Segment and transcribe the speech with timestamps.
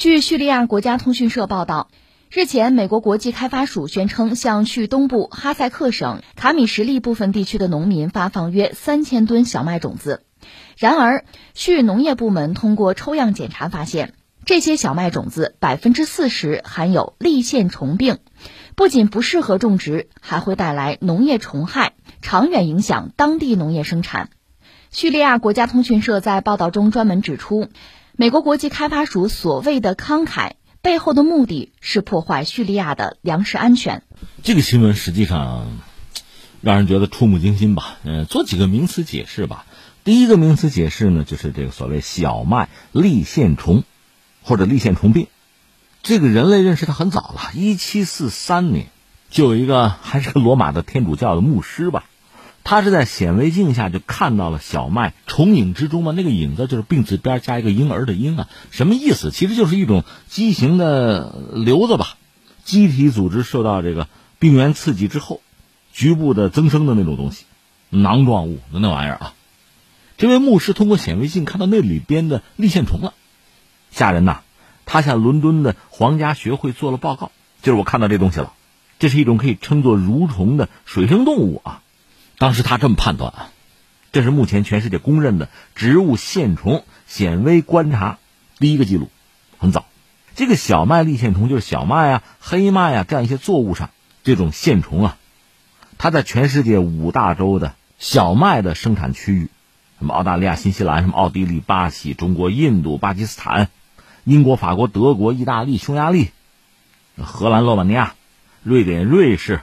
[0.00, 1.90] 据叙利亚国家通讯社报道，
[2.30, 10.22] 日前，美国国际开发署宣称向叙东部哈塞克省卡米什利部分地区的农民发放约三千吨小麦种子。
[10.78, 14.14] 然而，叙农业部门通过抽样检查发现，
[14.46, 18.20] 这些小麦种子百分之四十含有粒线虫病，
[18.76, 21.92] 不仅不适合种植，还会带来农业虫害，
[22.22, 24.30] 长远影响当地农业生产。
[24.90, 27.68] 叙利亚国家通讯社在报道中专门指出，
[28.20, 30.50] 美国国际开发署所谓的慷慨
[30.82, 34.02] 背后的目的是破坏叙利亚的粮食安全。
[34.42, 35.68] 这个新闻实际上
[36.60, 37.96] 让人觉得触目惊心吧？
[38.04, 39.64] 嗯，做几个名词解释吧。
[40.04, 43.84] 第一个名词解释呢，就是这个所谓小麦粒线虫，
[44.42, 45.28] 或者粒线虫病。
[46.02, 48.88] 这个人类认识它很早了，一七四三年
[49.30, 52.04] 就有一个还是个罗马的天主教的牧师吧，
[52.70, 59.32] 他是在显微镜下就看到了小麦虫影之中嘛，那个影子就是病字边加一个婴儿的婴啊，什么意思？
[59.32, 62.16] 其实就是一种畸形的瘤子吧，
[62.62, 64.06] 机体组织受到这个
[64.38, 65.40] 病原刺激之后，
[65.92, 67.44] 局部的增生的那种东西，
[67.88, 69.34] 囊状物那玩意儿啊。
[70.16, 73.14] 这位牧师通过显微镜看到那里边的立线虫了，
[73.90, 74.42] 吓人呐！
[74.86, 78.52] 他向伦敦的皇家学会做了报告，就是我看到这东西了，
[79.00, 81.82] 这是一种可以称作蠕虫的水生动物啊。
[82.40, 83.50] 当时他这么判断啊，
[84.12, 88.18] 这是目前全世界公认的植物线虫显微观察
[88.58, 89.10] 第一个记录，
[89.58, 89.84] 很早。
[90.36, 93.90] 这个小麦粒线虫就是小麦啊、黑麦啊这样一些作物上
[94.24, 95.18] 这种线虫啊，
[95.98, 99.50] 它在全世界五大洲的小麦的生产区域。
[99.98, 103.68] 什么澳大利亚、新西兰、什么奥地利、巴西、中国、印度、巴基斯坦、
[104.24, 106.30] 英国、法国、德国、意大利、匈牙利、
[107.18, 108.14] 荷兰、罗马尼亚、
[108.62, 109.60] 瑞典、瑞士，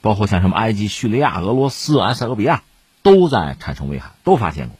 [0.00, 2.62] 包括像什么埃及、叙利亚、俄罗斯、埃塞俄比亚，
[3.02, 4.76] 都在产生危害，都发现过。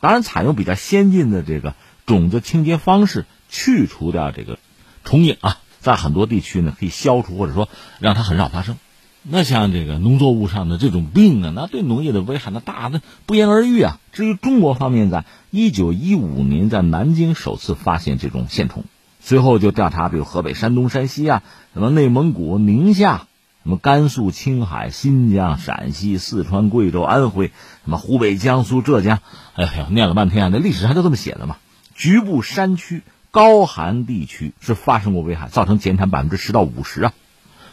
[0.00, 1.74] 当然，采用比较先进的这个
[2.06, 4.58] 种子清洁方式，去除掉这个
[5.04, 7.68] 虫影啊，在很多地区呢可以消除，或者说
[8.00, 8.76] 让它很少发生。
[9.24, 14.00] 那像这个农作物上的这种病啊，那对农业的危害那大，那不言而喻啊。
[14.10, 18.84] 至于中国方面，在一九一五年在南京首次发现这种线虫，
[19.20, 21.42] 随后就调查，比如河北、山东、山西啊，
[21.72, 23.28] 什么内蒙古、宁夏，
[23.64, 27.52] 什么甘肃、青海、新疆、陕西、四川、贵州、安徽，
[27.84, 29.20] 什么湖北、江苏、浙江，
[29.54, 31.56] 哎呀，念了半天啊，那历史上就这么写的嘛。
[31.94, 37.12] 局部山区、高寒地区是发生过危害，造成减产百分之十到五十啊。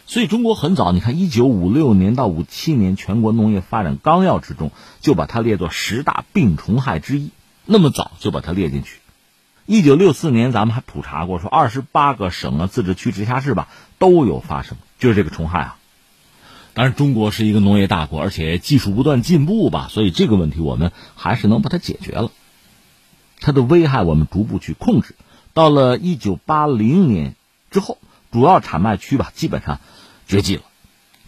[0.05, 4.71] 所以中国很早，你看，一九五六年到五七年全国农业发展纲要之中
[5.01, 7.31] 就把它列作十大病虫害之一，
[7.65, 8.99] 那么早就把它列进去。
[9.65, 13.67] 一九六四年咱们还普查过，说二十八个省啊、自治区、直辖市吧
[13.99, 15.75] 都有发生，就是这个虫害啊。
[16.79, 22.31] 当然，中国是一个农业大国，而且技术不断进步吧，所以这个问题我们还是能把它解决了。
[23.41, 25.13] 它的危害我们逐步去控制。
[25.53, 27.35] 到了一九八零年
[27.69, 27.97] 之后，
[28.31, 29.81] 主要产麦区吧，基本上。
[30.25, 30.61] 绝迹了，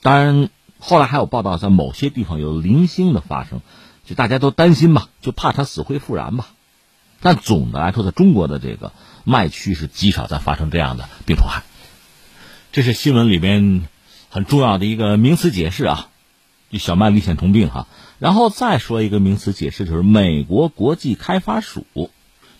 [0.01, 3.59] 当然，后来还有报道，在某些地方有零星的发生，
[4.05, 6.47] 就大家都担心吧，就怕它死灰复燃吧。
[7.19, 8.93] 但总的来说，在中国的这个
[9.25, 11.63] 麦区是极少再发生这样的病虫害。
[12.71, 13.85] 这是新闻里边
[14.31, 16.07] 很重要的一个名词解释啊，
[16.71, 17.85] 就小麦粒线虫病哈。
[18.17, 21.85] 然后再说一个名词解释，就是美国国际开发署。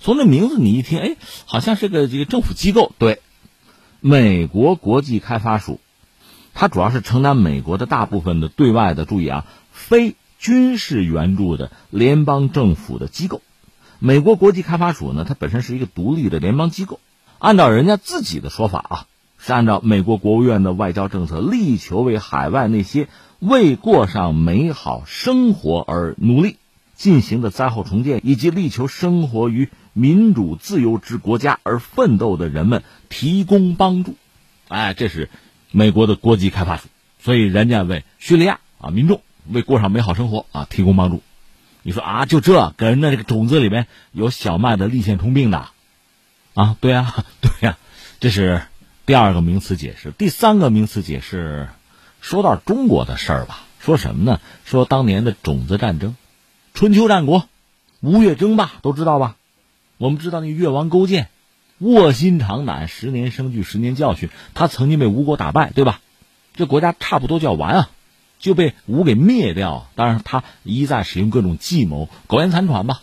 [0.02, 1.16] 从这名字你一听，哎，
[1.46, 2.92] 好像是个这个政府机构。
[2.98, 3.22] 对，
[4.02, 5.80] 美国国际开发署。
[6.54, 13.42] 它主要是承担美国的大部分的对外的注意啊，非军事援助的联邦政府的机构。
[14.00, 17.00] 美国国际开发署呢，它本身是一个独立的联邦机构。
[17.38, 19.06] 按照人家自己的说法啊，
[19.44, 23.08] 是按照美国国务院的外交政策，力求为海外那些
[23.40, 26.58] 为过上美好生活而努力
[26.96, 34.16] 进行的灾后重建，以及力求生活于民主自由之国家而奋斗的人们提供帮助。
[34.68, 35.30] 哎，这是。
[35.74, 41.24] 美国的国际开发署，所以人家为叙利亚啊民众为过上美好生活啊提供帮助。
[41.82, 45.70] 你说啊，就这跟人家这个种子里面有小麦的立线虫病的，
[46.56, 47.78] 啊，对呀， 对呀，
[48.20, 48.64] 这是
[49.12, 50.12] 第二个名词解释。
[50.12, 51.68] 第三个名词解释，
[52.22, 54.40] 说到中国的事儿吧，说什么呢？
[54.64, 56.16] 说当年的种子战争，
[56.74, 57.44] 春秋战国，
[58.00, 59.36] 吴越争霸都知道吧？
[59.98, 61.28] 我们知道那越王勾践。
[61.78, 64.30] 卧薪尝胆，十年生聚，十年教训。
[64.54, 66.00] 他曾经被吴国打败，对吧？
[66.56, 67.90] 这国家差不多就要完啊，
[68.40, 69.90] 就被吴给灭掉。
[69.96, 73.02] 当然，他一再使用各种计谋，苟延残喘吧。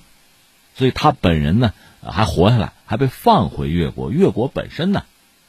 [0.74, 4.10] 所以他本人呢还活下来，还被放回越国。
[4.10, 5.02] 越国本身呢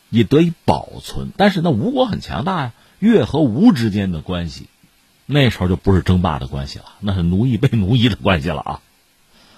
[0.09, 1.31] 也得以保存。
[1.37, 4.67] 但是那吴国很强大呀，越和吴之间的关系，
[5.25, 8.81] 那时候就不是争霸的关系了，那是奴役被奴役的关系了啊。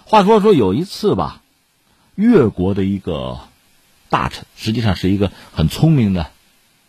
[0.05, 1.41] 话说说有一次吧，
[2.15, 3.39] 越国的一个。
[4.11, 6.31] 大臣，实际上是一个很聪明的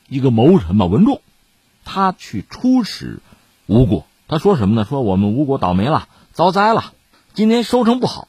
[0.09, 1.23] 一个谋臣吧，文仲，
[1.85, 3.21] 他去出使
[3.67, 4.85] 吴国，他说什么呢？
[4.85, 6.95] 说我们吴国倒霉了，遭灾了，
[7.33, 8.27] 今年收成不好，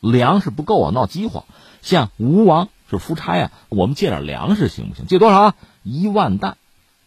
[0.00, 1.46] 粮食不够啊，闹饥荒，
[1.80, 5.06] 向吴王是夫差呀，我们借点粮食行不行？
[5.06, 5.54] 借多少啊？
[5.82, 6.56] 一万担，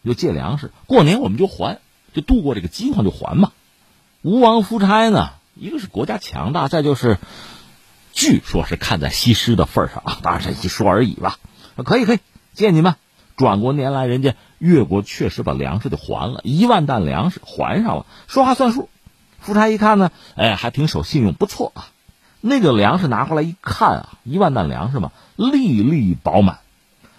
[0.04, 1.78] 就借粮食，过年我们就还，
[2.14, 3.52] 就度过这个饥荒就还嘛。
[4.22, 7.18] 吴王夫差呢，一个是国家强大，再就是。
[8.12, 11.38] 据说是看在西施的份上啊，当然是一说而已吧。
[11.76, 12.18] 可以可以，
[12.54, 12.96] 借你们。
[13.36, 18.88] 转过年来，人家越国确实把粮食就还了，一万担粮食还上了，说话算数。
[19.38, 21.88] 夫差一看呢，哎，还挺守信用，不错啊。
[22.40, 26.58] 那个粮食拿回来一看啊，一万担粮食嘛，粒粒饱满，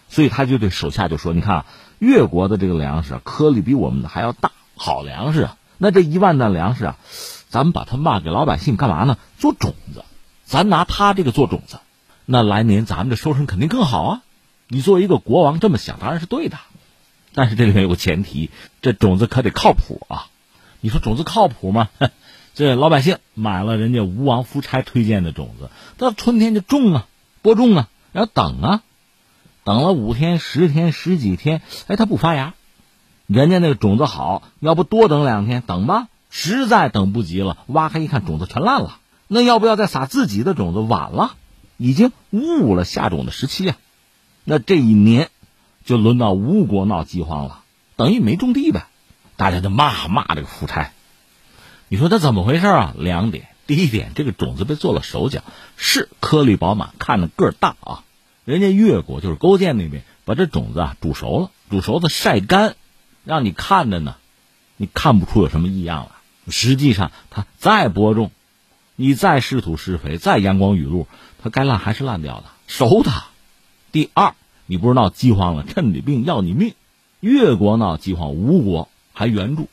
[0.09, 1.65] 所以他就对手下就说：“你看啊，
[1.99, 5.57] 越国的这个粮食颗粒比我们的还要大，好粮食啊。
[5.77, 6.97] 那这一万担粮食啊，
[7.49, 9.17] 咱们把它卖给老百姓干嘛呢？
[9.37, 10.03] 做种子。”
[10.45, 11.79] 咱拿他这个做种子，
[12.25, 14.21] 那来年咱们的收成肯定更好啊！
[14.67, 16.57] 你作为一个国王这么想，当然是对的。
[17.33, 18.49] 但是这里面有个前提，
[18.81, 20.27] 这种子可得靠谱啊！
[20.81, 21.87] 你说种子靠谱吗？
[22.53, 27.07] 这老百姓买了人家吴王夫差推荐的种子，到春天就种啊，
[27.41, 28.83] 播种啊，然后等啊，
[29.63, 32.53] 等了五天、十天、十几天，哎，它不发芽。
[33.27, 38.97] 人家那个种子好，要不多等两天，等吧，实在等不及了，挖开一看，种子全烂了。
[39.27, 40.79] 那要不要再撒自己的种子？
[40.79, 41.35] 晚了，
[41.77, 43.77] 已经误了下种的时期啊！
[44.43, 45.29] 那这一年
[45.85, 47.63] 就轮到吴国闹饥荒了，
[47.95, 48.87] 等于没种地呗。
[49.37, 50.91] 大家就骂骂这个夫差。
[51.91, 52.95] 你说他怎么回事啊？
[52.97, 55.43] 两点：第一点，这个种子被做了手脚，
[55.75, 58.05] 是颗粒饱满，看着个儿大啊。
[58.45, 62.77] 人家越国就是勾践那边把这种子啊煮熟了，煮熟的晒干，
[63.25, 64.15] 让你看着呢，
[64.77, 66.11] 你看不出有什么异样来。
[66.49, 68.31] 实际上，他再播种。
[68.95, 71.07] 你再施土施肥，再阳光雨露，
[71.43, 73.11] 它该烂还是烂掉的，熟的。
[73.91, 74.33] 第二，
[74.65, 76.73] 你不是闹饥荒了，趁你病要你命。
[77.19, 79.67] 越国闹饥荒，吴国还援助，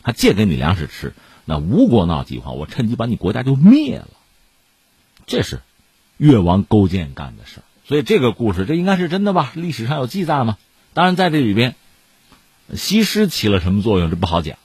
[0.00, 1.12] 还借给你粮食吃。
[1.44, 4.08] 那吴国闹饥荒，我趁机把你国家就灭了。
[5.26, 5.60] 这是
[6.16, 7.60] 越王勾践干的事。
[7.84, 9.52] 所以这个故事，这应该是真的吧？
[9.54, 10.58] 历史上有记载吗？
[10.92, 11.74] 当然，在这里边，
[12.74, 14.58] 西施起了什么作用，这不好讲。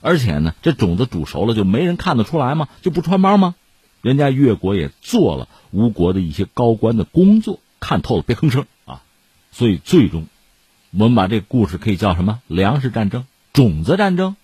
[0.00, 2.68] 而且呢，这种子煮熟了就没人看得出来吗？
[2.82, 3.54] 就不穿帮吗？
[4.00, 9.02] 人家越国也做了吴国的一些高官的工作，看透了，别吭声啊！
[9.52, 10.26] 所以最终，
[10.90, 12.40] 我们把这故事可以叫什么？
[12.48, 14.34] 粮食战争、种子战争，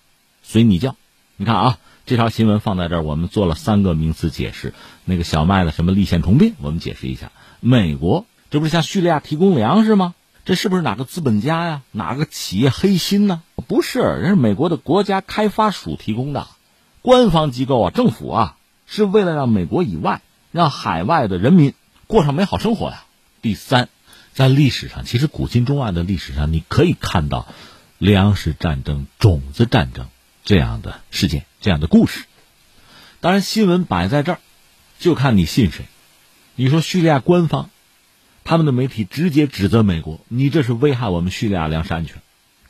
[0.43, 0.95] 随你叫。
[1.41, 4.73] 你看啊，这条新闻放在这儿，我们做了三个名词解释。
[5.05, 7.31] 那个小麦的什么立宪重病，我们解释一下。
[7.61, 10.15] 美国这不是向叙利亚提供粮食吗？
[10.43, 11.81] 这是不是哪个资本家呀？
[11.91, 13.41] 哪个企业黑心呢？
[13.69, 16.45] 不是，人是美国的国家开发署提供的，
[17.01, 20.21] 官方机构啊，政府啊，是为了让美国以外、
[20.51, 21.73] 让海外的人民
[22.07, 23.05] 过上美好生活呀。
[23.41, 23.87] 第三，
[24.33, 27.47] 在历史上，其实古今中外的历史上，你可以看到
[27.97, 30.07] 粮食战争、种子战争
[30.43, 32.25] 这样的事件、这样的故事。
[33.21, 34.39] 当然，新闻摆在这儿，
[34.99, 35.85] 就看你信谁。
[36.55, 37.69] 你说叙利亚官方。
[38.45, 42.15] 他们的媒体直接指责美国，你这是危害我们叙利亚粮食安全，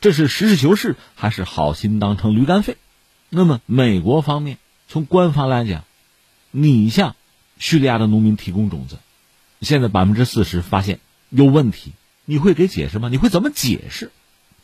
[0.02, 2.76] 这是实事求是还是好心当成驴肝肺？
[3.30, 4.58] 那么美国方面
[4.88, 5.84] 从官方来讲，
[6.50, 7.16] 你向
[7.56, 8.98] 叙利亚的农民提供种子，
[9.62, 11.00] 现在百分之四十发现
[11.30, 11.92] 有问题，
[12.26, 13.08] 你会给解释吗？
[13.08, 14.10] 你会怎么解释？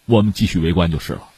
[0.04, 1.30] 我们继续围观就是了。